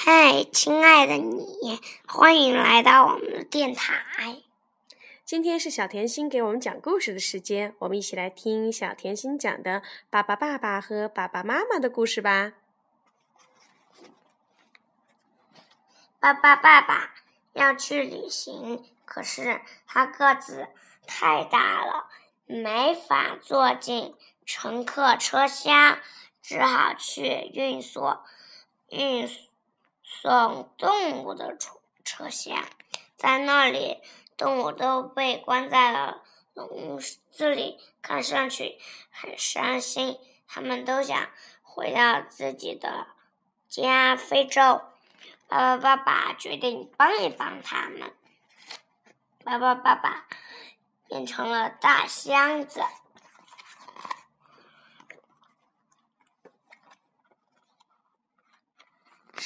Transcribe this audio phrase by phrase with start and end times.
[0.00, 4.04] 嗨，亲爱的你，欢迎来到我们的电台。
[5.24, 12.52] 今天是小甜心给我们讲故事的时间，我们一起来听小甜心讲的《爸爸爸爸和爸爸妈妈》的故事吧。
[16.20, 17.14] 爸爸爸爸
[17.54, 20.68] 要去旅行，可是他个子
[21.08, 22.08] 太大了，
[22.46, 24.14] 没法坐进
[24.46, 25.98] 乘客车厢，
[26.40, 28.24] 只好去运所
[28.90, 29.28] 运。
[30.10, 32.64] 送动物的车车厢，
[33.14, 34.00] 在那里，
[34.38, 36.22] 动物都被关在了
[36.54, 36.98] 笼
[37.30, 38.78] 子里，看上去
[39.10, 40.18] 很伤心。
[40.48, 41.28] 他们都想
[41.62, 43.08] 回到自己的
[43.68, 44.80] 家——非洲。
[45.46, 48.14] 爸爸爸爸决定帮一帮他们。
[49.44, 50.26] 爸爸爸爸
[51.06, 52.80] 变成了大箱子。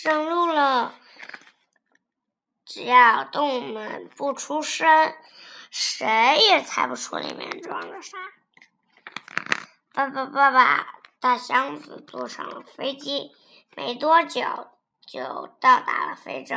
[0.00, 0.94] 上路了，
[2.64, 5.12] 只要动物们不出声，
[5.72, 8.16] 谁也猜不出里面装了啥。
[9.92, 13.34] 爸爸爸爸，大箱子坐上了飞机，
[13.74, 14.68] 没多久
[15.04, 16.54] 就到达了非洲。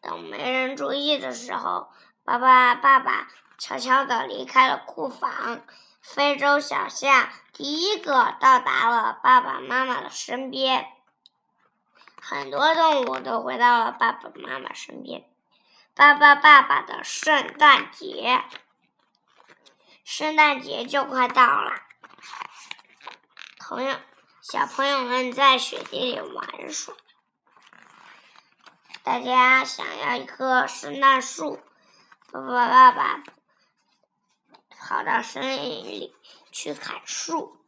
[0.00, 1.88] 等没人注意的时候，
[2.22, 3.26] 爸爸爸爸
[3.58, 5.62] 悄悄地离开了库房。
[6.00, 10.92] 非洲小象第一个到达了爸爸妈妈的身边。
[12.30, 15.24] 很多动物都回到了爸爸妈妈身边。
[15.94, 18.44] 爸爸爸爸的圣诞节，
[20.04, 21.72] 圣诞节就快到了。
[23.58, 23.96] 朋友，
[24.42, 26.94] 小朋友们在雪地里玩耍。
[29.02, 31.58] 大家想要一棵圣诞树，
[32.30, 33.22] 爸爸爸爸
[34.78, 36.14] 跑到森林里
[36.52, 37.58] 去砍树。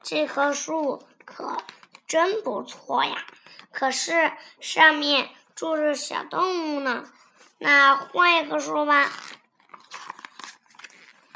[0.00, 1.62] 这棵树可。
[2.06, 3.24] 真不错呀，
[3.72, 7.04] 可是上面住着小动物呢。
[7.58, 9.10] 那换一棵树吧。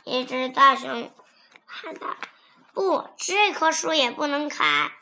[0.04, 1.12] 一只大熊
[1.66, 2.16] 喊道
[2.72, 4.92] ：“不，这棵树也不能砍。”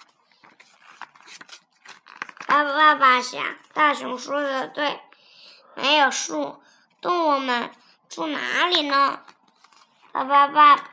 [2.47, 5.01] 爸爸爸爸想，大熊说的对，
[5.75, 6.63] 没有树，
[7.01, 7.71] 动物们
[8.09, 9.23] 住哪里呢？
[10.13, 10.91] 爸爸爸。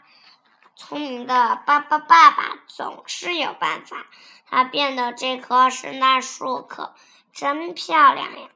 [0.75, 4.07] 聪明的爸爸爸爸总是有办法，
[4.49, 6.93] 他变的这棵圣诞树可
[7.31, 8.49] 真漂亮呀！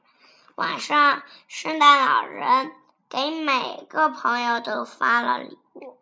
[0.54, 2.72] 晚上，圣诞老人
[3.08, 5.96] 给每个朋友都发了礼物，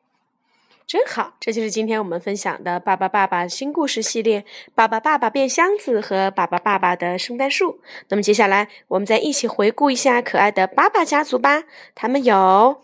[0.84, 1.34] 真好！
[1.38, 4.40] 这就是今天我们分享的《爸爸爸爸新故事系列》——
[4.74, 7.80] 爸爸爸爸变箱子和爸爸爸爸的圣诞树。
[8.08, 11.62] 那么接下来，我们再一起回顾一下可爱的爸爸家族吧。
[11.94, 12.82] 他们有。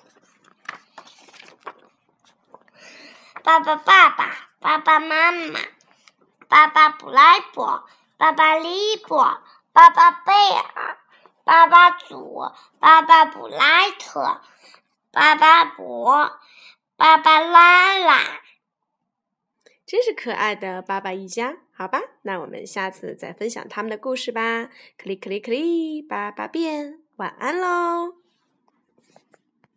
[3.45, 5.61] 爸爸、爸爸、爸爸妈妈、
[6.49, 10.97] 爸爸布莱伯、爸爸利伯、爸爸贝尔、
[11.45, 12.51] 爸爸祖、
[12.81, 14.41] 爸爸布莱特、
[15.13, 16.41] 爸爸伯、
[16.97, 18.41] 爸爸拉拉，
[19.85, 21.59] 真是可爱的爸爸一家。
[21.71, 24.71] 好吧，那我们下次再分享他们的故事吧。
[24.97, 28.24] 克里克里克里，爸爸变，晚安喽。